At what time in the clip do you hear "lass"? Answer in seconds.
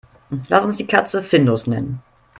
0.49-0.65